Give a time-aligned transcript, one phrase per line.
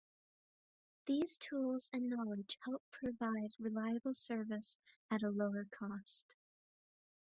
[1.05, 4.75] These tools and knowledge help provide reliable service
[5.11, 6.33] at lower cost.